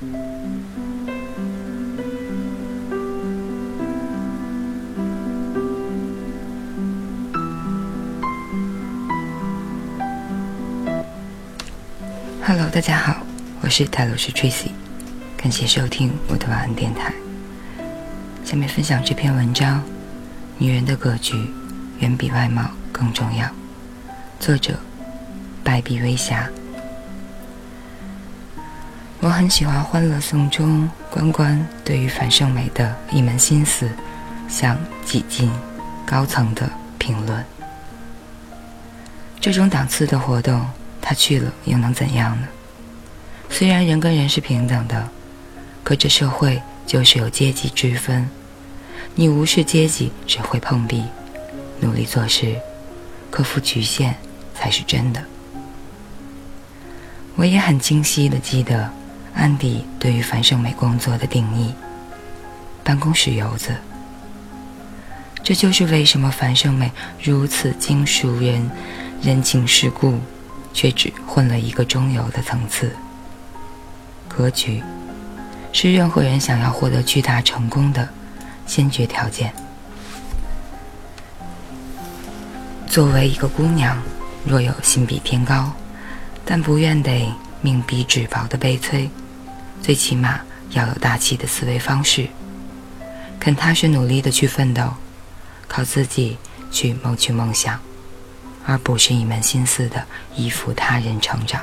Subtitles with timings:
[0.00, 0.10] Hello，
[12.72, 13.16] 大家好，
[13.60, 14.68] 我是泰罗斯 Tracy，
[15.36, 17.12] 感谢收听我的晚安电台。
[18.44, 19.82] 下面分享这篇文章：
[20.58, 21.34] 女人的格局
[21.98, 23.50] 远比外貌更重要。
[24.38, 24.78] 作者：
[25.64, 26.48] 白璧微霞。
[29.20, 33.88] 我很喜欢《欢乐颂》中关关对于樊胜美的一门心思，
[34.48, 35.50] 向几近
[36.06, 37.44] 高层的评论。
[39.40, 40.66] 这种档次的活动。
[41.00, 42.46] 他去了又能怎样呢？
[43.48, 45.08] 虽然人跟人是平等的，
[45.82, 48.28] 可这社会就是有阶级之分。
[49.14, 51.02] 你无视阶级，只会碰壁。
[51.80, 52.54] 努力做事，
[53.30, 54.12] 克服局限，
[54.54, 55.24] 才是真的。
[57.34, 58.92] 我也很清晰的记得
[59.38, 61.72] 安迪对于樊胜美工作的定义：
[62.84, 63.74] 办公室游子。
[65.42, 68.70] 这就是为什么樊胜美如此经熟人
[69.22, 70.18] 人情世故。
[70.74, 72.94] 却只混了一个中游的层次。
[74.28, 74.80] 格局
[75.72, 78.08] 是任何人想要获得巨大成功的
[78.64, 79.52] 先决条件。
[82.86, 84.00] 作为一个姑娘，
[84.44, 85.72] 若有心比天高，
[86.44, 87.28] 但不愿得
[87.60, 89.10] 命比纸薄的悲催，
[89.82, 90.40] 最起码
[90.70, 92.28] 要有大气的思维方式，
[93.40, 94.94] 肯踏实努力的去奋斗，
[95.66, 96.36] 靠自己
[96.70, 97.78] 去谋取梦想。
[98.66, 100.04] 而不是一门心思的
[100.36, 101.62] 依附他人成长。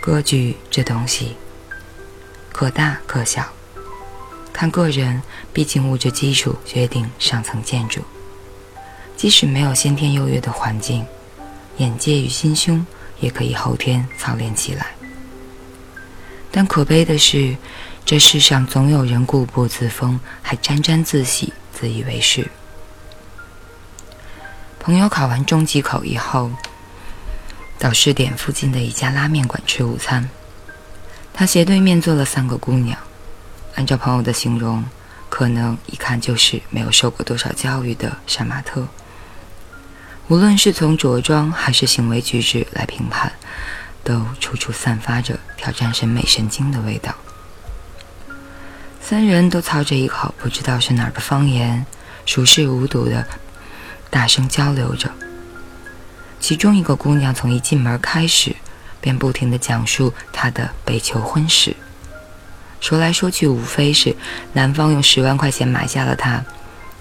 [0.00, 1.36] 格局这东西，
[2.50, 3.46] 可大可小，
[4.54, 5.22] 看个人。
[5.52, 8.00] 毕竟物质基础决定上层建筑。
[9.18, 11.04] 即使没有先天优越的环境，
[11.76, 12.86] 眼界与心胸
[13.20, 14.86] 也可以后天操练起来。
[16.50, 17.56] 但可悲的是，
[18.04, 22.48] 这世上总有人固步自封，还沾沾自喜，自以为是。
[24.78, 26.50] 朋友考完中级口以后，
[27.78, 30.28] 到试点附近的一家拉面馆吃午餐。
[31.32, 32.96] 他斜对面坐了三个姑娘，
[33.74, 34.84] 按照朋友的形容，
[35.28, 38.86] 可能一看就是没有受过多少教育的杀马特。
[40.28, 43.32] 无论是从着装还是行为举止来评判，
[44.02, 47.14] 都处处散发着挑战审美神经的味道。
[49.02, 51.84] 三人都操着一口不知道是哪儿的方言，
[52.24, 53.26] 熟视无睹的。
[54.08, 55.10] 大声交流着。
[56.40, 58.54] 其中一个姑娘从一进门开始，
[59.00, 61.76] 便不停地讲述她的被求婚史，
[62.80, 64.16] 说来说去无非是
[64.52, 66.42] 男方用十万块钱买下了她，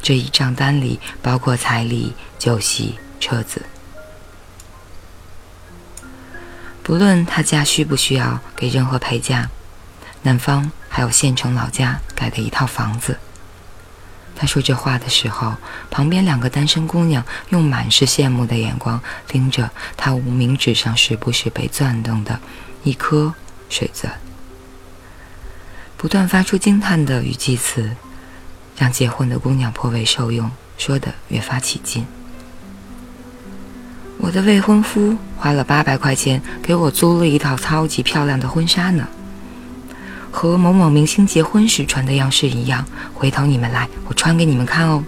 [0.01, 3.61] 这一账单里包括彩礼、酒席、车子。
[6.83, 9.49] 不论他家需不需要给任何陪嫁，
[10.23, 13.17] 男方还有县城老家盖的一套房子。
[14.35, 15.55] 他说这话的时候，
[15.89, 22.37] 旁边两个单身姑娘用满是羡慕的眼光盯着他无名指上时不时被钻动的
[22.83, 23.33] 一颗
[23.69, 24.11] 水钻，
[25.95, 27.95] 不断发出惊叹的语气词，
[28.75, 32.05] 让结婚的姑娘颇为受用，说的越发起劲。
[34.23, 39.05] 我的未婚夫花了八百块钱给我租了一套超级漂亮的婚纱呢。
[40.31, 45.03] 和某某明星结婚时穿的样式一样，回头你们来，我穿给你们看哦。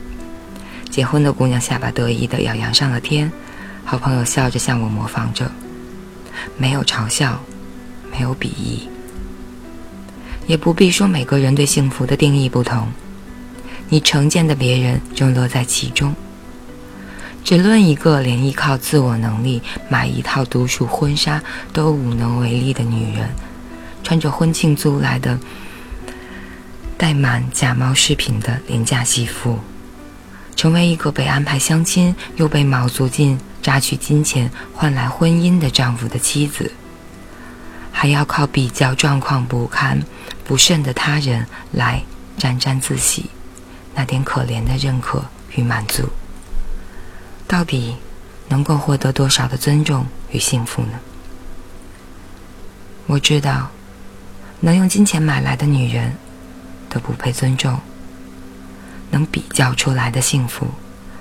[0.90, 3.32] 结婚的姑娘下巴得意的要扬上了天，
[3.86, 5.50] 好朋友笑着向我模仿着，
[6.58, 7.40] 没有嘲笑，
[8.12, 8.90] 没有鄙夷，
[10.46, 12.90] 也不必说每个人对幸福的定义不同，
[13.88, 16.14] 你成见的别人正乐在其中。
[17.46, 21.42] 只论一个连依靠自我能力买一套独属婚纱
[21.72, 23.30] 都无能为力的女人。
[24.04, 25.40] 穿着婚庆租来的、
[26.98, 29.60] 带满假冒饰品的廉价西服，
[30.56, 36.72] 成为一个被安排相亲又被卯足劲榨取金钱换来婚姻的丈夫的妻子，
[37.92, 40.02] 还要靠比较状况不堪、
[40.44, 42.02] 不慎的他人来
[42.40, 43.30] 沾沾自喜，
[43.94, 45.24] 那点可怜的认可
[45.56, 46.10] 与满足，
[47.48, 47.98] 到底
[48.50, 51.00] 能够获得多少的尊重与幸福呢？
[53.08, 53.72] 我知道。
[54.62, 56.16] 能用金钱买来的女人，
[56.90, 57.76] 都不配尊重；
[59.12, 60.66] 能比较出来的幸福，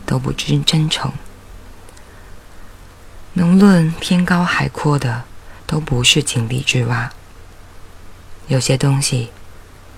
[0.06, 1.10] 都不知真诚；
[3.34, 5.24] 能论天高海阔的，
[5.66, 7.12] 都不是井底之蛙。
[8.46, 9.30] 有些东西，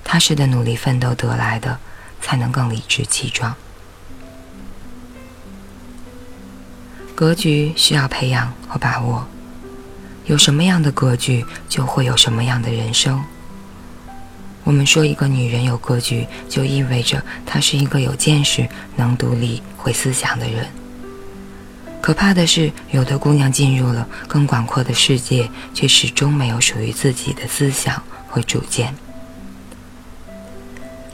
[0.03, 1.79] 踏实的努力奋斗得来的，
[2.21, 3.55] 才能更理直气壮。
[7.17, 9.27] 格局需要培养和把握，
[10.27, 13.25] 有什么样的格局，就会有什么样的人生。
[14.65, 20.67] 我们说一个女人有格局，就意味着她是一个有见识、能独立、会思想的人。
[22.03, 28.95] 可怕的是，有的姑娘进入了更广阔的世界，却始终没有属于自己的思想和主见。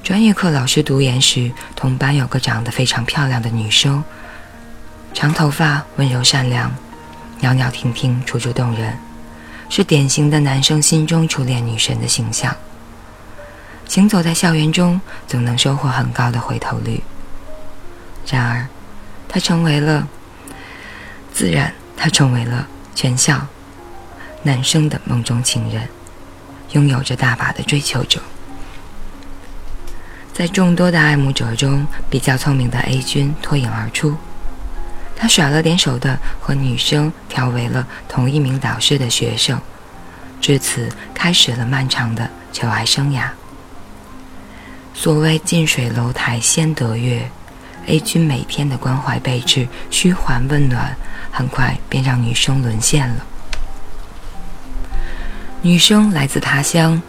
[0.03, 4.03] 专业课老师读研时，同班有个长得非常漂亮的女生，
[5.15, 6.75] 长头发，温柔善良，
[7.41, 8.99] 袅袅婷婷，楚楚动人，
[9.69, 12.55] 是典型的男生心中初恋女神的形象。
[13.87, 17.03] 行走在校园中，总能收获很高的回头率。
[18.27, 18.67] 然而，
[19.29, 20.09] 他成为了，
[21.33, 23.47] 自然，他成为了全校
[24.43, 25.89] 男生的梦中情人，
[26.71, 28.21] 拥有着大把的追求者。
[30.33, 34.17] 在众多的爱慕者中，比较聪明的 A 君脱颖而出。
[35.23, 39.57] 他耍了点手段，和女生调为了同一名导师的学生，
[40.41, 43.29] 至此开始了漫长的求爱生涯。
[44.93, 47.31] 所谓近水楼台先得月
[47.87, 50.97] ，A 君每天的关怀备至、嘘寒问暖，
[51.31, 53.25] 很快便让女生沦陷了。
[55.61, 57.01] 女生来自他乡，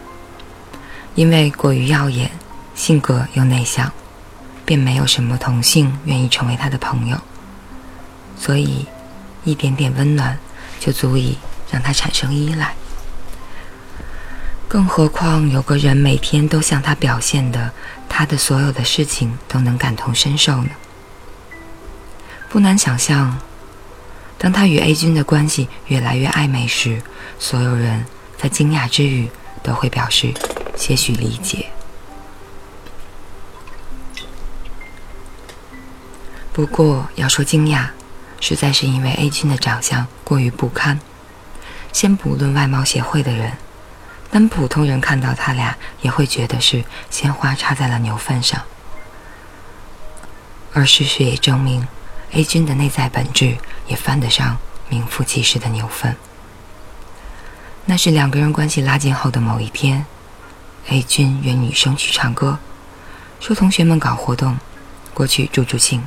[1.16, 2.30] 因为过于耀眼，
[2.76, 3.90] 性格又内向，
[4.64, 7.20] 便没有什么同性愿意成为她的朋友。
[8.38, 8.86] 所以，
[9.44, 10.38] 一点点温暖
[10.80, 11.38] 就足以
[11.70, 12.74] 让他产生依赖。
[14.68, 17.72] 更何况有个人每天都向他表现的，
[18.08, 20.70] 他的所有的事情都能感同身受呢？
[22.48, 23.38] 不难想象，
[24.36, 27.00] 当他与 A 君的关系越来越暧昧时，
[27.38, 28.04] 所有人
[28.36, 29.30] 在惊讶之余
[29.62, 30.32] 都会表示
[30.76, 31.66] 些许理解。
[36.52, 37.88] 不过要说惊讶，
[38.40, 41.00] 实在是因为 A 君的长相过于不堪。
[41.92, 43.52] 先不论外貌协会的人。
[44.30, 48.60] 但普通人看到他俩，也会觉得是鲜花插在了牛粪上。
[50.72, 51.86] 而事实也证明
[52.32, 54.58] ，A 君的内在本质也犯得上
[54.88, 56.16] 名副其实的牛粪。
[57.84, 60.04] 那是两个人关系拉近后的某一天
[60.88, 62.58] ，A 君约女生去唱歌，
[63.38, 64.58] 说同学们搞活动，
[65.12, 66.02] 过去助助兴。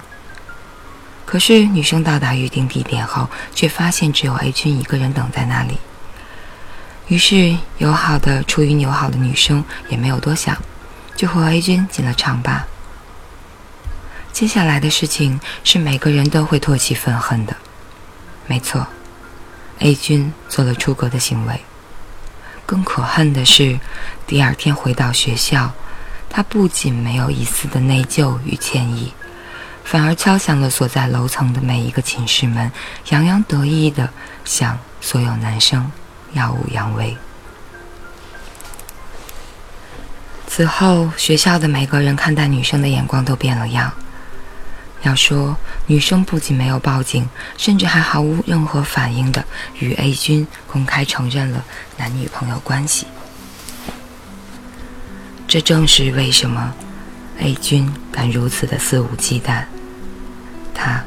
[1.28, 5.78] 可是女生到达预定地点后，却发现只有 A 君一个人等在那里。
[7.10, 10.58] 于是，友好的出于友好的女生也没有多想，
[11.18, 12.66] 就和 A 君进了唱吧。
[14.32, 17.58] 接下来的事情是每个人都会唾弃愤恨的。
[18.46, 18.88] 没错
[19.80, 21.60] ，A 君做了出格的行为。
[22.66, 23.78] 更可恨的是，
[24.26, 25.74] 第二天回到学校，
[26.30, 29.14] 他不仅没有一丝的内疚与歉意，
[29.90, 32.70] 反而敲响了所在楼层的每一个寝室门，
[33.08, 34.10] 洋洋得意地
[34.44, 35.90] 向所有男生。
[36.34, 37.16] 耀武扬威。
[40.46, 43.94] 此后，学校的每个人看待女生的眼光都变了样。
[45.04, 45.56] 要说
[45.86, 49.46] 女生不仅没有报警，甚至还毫无任何反应的
[49.80, 51.64] 与 A 君公开承认了
[51.96, 53.08] 男女朋友关系。
[55.48, 56.74] 这正是为什么
[57.40, 59.64] A 君敢如此的肆无忌惮。
[60.78, 61.04] 他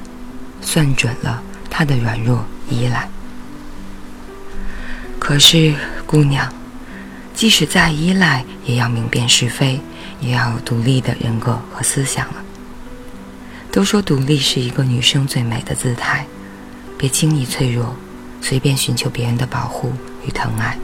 [0.61, 1.41] 算准了
[1.71, 3.09] 他的软弱依赖。
[5.21, 5.73] 可是，
[6.07, 6.53] 姑娘，
[7.33, 9.81] 即使再依赖，也要明辨是非，
[10.21, 12.35] 也要有独立的人格和思想了。
[13.71, 16.27] 都说独立是一个女生最美的姿态，
[16.99, 17.95] 别轻易脆弱，
[18.43, 19.93] 随便寻求别人的保护
[20.27, 20.77] 与疼爱。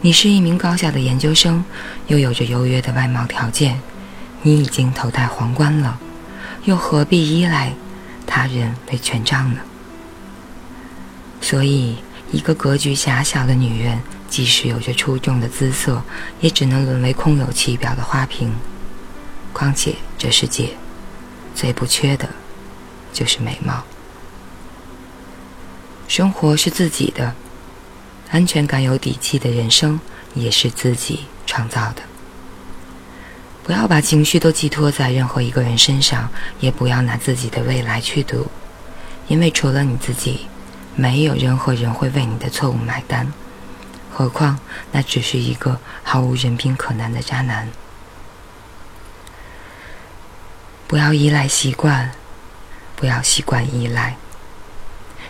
[0.00, 1.62] 你是一名高校的研究生，
[2.06, 3.78] 又有着优越的外貌条件，
[4.40, 5.98] 你已经头戴皇冠了，
[6.64, 7.72] 又何必依赖
[8.26, 9.60] 他人为权杖呢？
[11.40, 11.96] 所以。
[12.32, 16.02] 一个格局狭小的女人，即使有着出众的姿色，
[16.40, 18.50] 也只能沦为空有其表的花瓶。
[19.52, 20.70] 况且这世界
[21.54, 22.26] 最不缺的，
[23.12, 23.84] 就是美貌。
[26.08, 27.34] 生活是自己的，
[28.30, 30.00] 安全感有底气的人生
[30.32, 32.02] 也是自己创造的。
[33.64, 36.28] 不要把情绪都寄托在任何一个人身上，
[36.60, 38.46] 也不要拿自己的未来去赌，
[39.28, 40.46] 因为除了你自己。
[40.94, 43.26] 没有任何人会为你的错误买单，
[44.12, 44.58] 何况
[44.90, 47.66] 那只是一个毫无人品可难的渣男。
[50.86, 52.12] 不要依赖习惯，
[52.94, 54.14] 不要习惯依赖，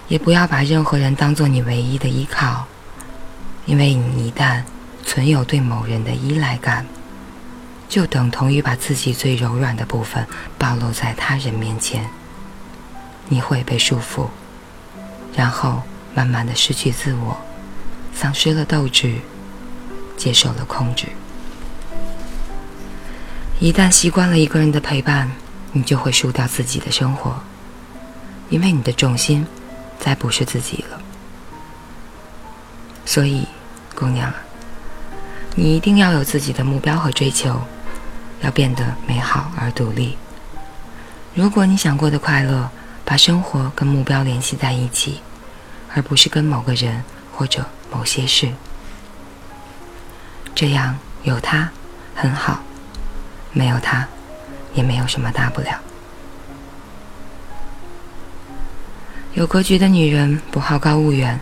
[0.09, 2.67] 也不要把任何人当做你唯一的依靠，
[3.65, 4.65] 因为你一旦
[5.05, 6.85] 存有对某人的依赖感，
[7.93, 12.09] 就等同于把自己最柔软的部分暴露在他人面前，
[13.29, 14.29] 你会被束缚。
[15.37, 15.83] 然后
[16.15, 17.37] 慢慢的失去自我，
[18.15, 19.17] 丧失了斗志，
[20.17, 21.07] 接受了控制。
[23.61, 25.31] 一旦习惯了一个人的陪伴，
[25.73, 27.39] 你就会输掉自己的生活，
[28.49, 29.47] 因为你的重心
[30.01, 30.99] 再不是自己了。
[33.05, 33.47] 所以，
[33.95, 34.33] 姑娘，
[35.55, 37.61] 你一定要有自己的目标和追求，
[38.43, 40.17] 要变得美好而独立。
[41.35, 42.69] 如果你想过得快乐，
[43.05, 45.23] 把生活跟目标联系在一起，
[45.95, 48.53] 而不是跟某个人或者某些事，
[50.55, 51.71] 这样有他
[52.15, 52.61] 很好。
[53.55, 54.09] 没有他，
[54.73, 55.79] 也没有什么大不了。
[59.35, 61.39] 有格局的女人不好高骛远，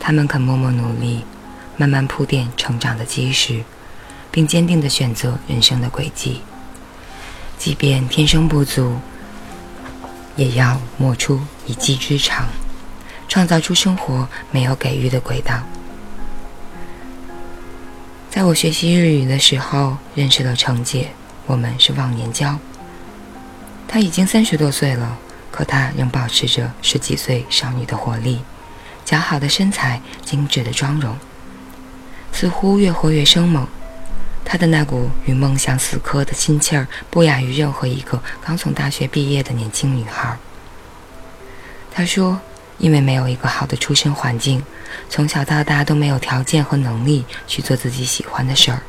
[0.00, 1.24] 她们肯默默努力，
[1.76, 3.62] 慢慢铺垫成长的基石，
[4.30, 6.42] 并坚定地选择人生的轨迹。
[7.58, 8.96] 即便天生不足，
[10.36, 12.46] 也要磨出一技之长，
[13.28, 15.62] 创造出生活没有给予的轨道。
[18.30, 21.08] 在我学习日语的时候，认识了程姐。
[21.46, 22.58] 我们是忘年交。
[23.88, 25.16] 她已经三十多岁了，
[25.50, 28.40] 可她仍保持着十几岁少女的活力，
[29.06, 31.16] 姣好的身材，精致的妆容，
[32.32, 33.66] 似乎越活越生猛。
[34.44, 40.36] 她的那股与梦想死磕的心气儿，不亚于任何一个刚从大学毕业的年轻女孩。
[41.92, 42.40] 她说
[42.78, 44.64] ：“因为没有一个好的出身环境，
[45.10, 48.80] 从小到大都没有条件和能力去做自己喜欢的事儿。”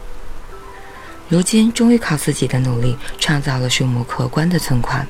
[1.28, 5.08] 如今终于靠自己的努力创造了数目可观的存款，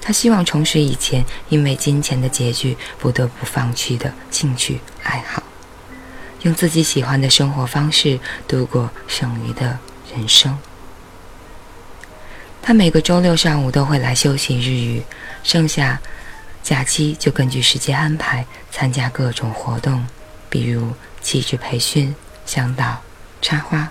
[0.00, 5.42] 他希望重拾以前因为金钱的拮据不得不放弃的兴趣爱好，
[6.42, 9.78] 用自己喜欢的生活方式度过剩余的
[10.14, 10.58] 人生。
[12.60, 15.02] 他每个周六上午都会来休息日语，
[15.42, 16.00] 剩下
[16.62, 20.06] 假期就根据时间安排参加各种活动，
[20.48, 22.14] 比如气质培训、
[22.46, 23.02] 向导、
[23.40, 23.90] 插花、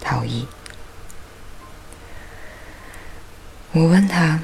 [0.00, 0.46] 陶艺。
[3.72, 4.40] 我问他：“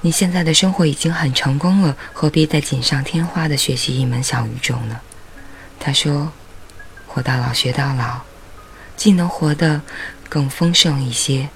[0.00, 4.98] 你现在的生活已经很成功了，何必再锦上添花的学习一门小语种呢？”
[5.78, 6.32] 他说
[7.14, 8.22] ：“活到老学到老，
[8.96, 9.80] 既能活得
[10.28, 11.48] 更丰盛一些，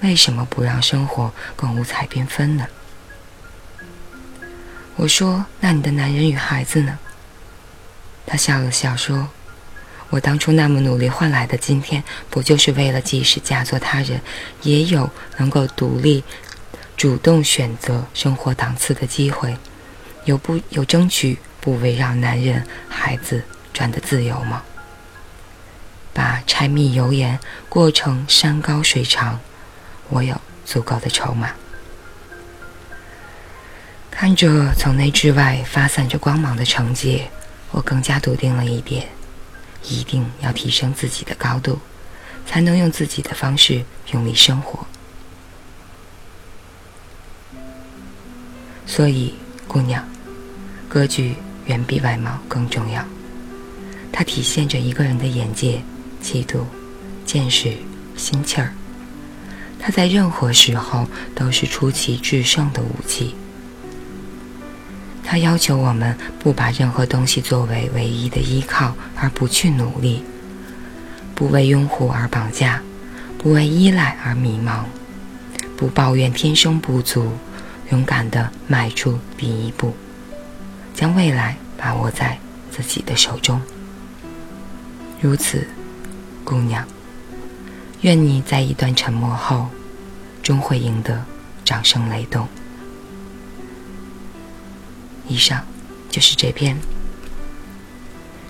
[0.00, 2.66] 为什么不让生活更五彩缤纷呢？”
[4.96, 6.98] 我说：“那你的男人与孩子呢？”
[8.24, 9.28] 他笑了笑说
[10.08, 14.18] ：“我当初那么努力换来的今天，不就是为了即使嫁作他人，
[14.62, 16.24] 也有能够独立。”
[16.96, 19.54] 主动选择生活档次的机会，
[20.24, 23.42] 有不有争取不围绕男人、孩子
[23.74, 24.62] 转的自由吗？
[26.14, 29.38] 把柴米油盐过成山高水长，
[30.08, 31.50] 我有足够的筹码。
[34.10, 37.24] 看着从内至外发散着光芒的成绩，
[37.72, 39.08] 我更加笃定了一点：
[39.82, 41.80] 一定要提升自己的高度，
[42.46, 44.86] 才能用自己的方式用力生活。
[48.86, 49.34] 所以，
[49.66, 50.06] 姑娘，
[50.88, 51.34] 格局
[51.66, 53.04] 远比外貌更重要。
[54.12, 55.82] 它体现着一个人的眼界、
[56.24, 56.66] 气度、
[57.26, 57.74] 见识、
[58.16, 58.72] 心气儿。
[59.78, 63.34] 它在任何时候都是出奇制胜的武器。
[65.22, 70.22] 它要求我们不把任何东西作为唯一的依靠，而不去努力；
[71.34, 72.80] 不为拥护而绑架，
[73.36, 74.84] 不为依赖而迷茫，
[75.76, 77.30] 不抱怨天生不足。
[77.90, 79.94] 勇敢地迈出第一步，
[80.94, 82.38] 将未来把握在
[82.70, 83.60] 自己的手中。
[85.20, 85.68] 如此，
[86.44, 86.86] 姑娘，
[88.02, 89.66] 愿你在一段沉默后，
[90.42, 91.24] 终会赢得
[91.64, 92.46] 掌声雷动。
[95.26, 95.64] 以上
[96.10, 96.76] 就是这篇《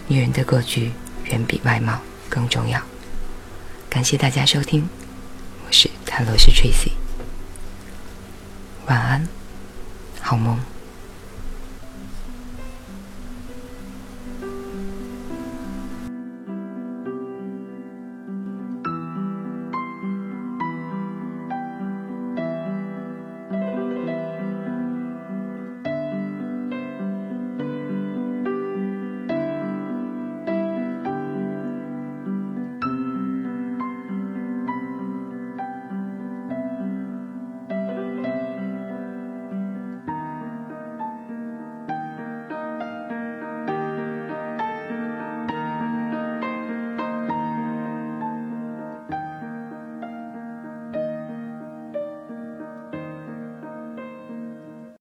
[0.09, 0.91] 女人的格局
[1.27, 2.79] 远比外貌更重要》。
[3.89, 4.89] 感谢大家收听，
[5.65, 6.91] 我是泰罗斯 Tracy。
[8.87, 9.29] 晚安，
[10.21, 10.59] 好梦。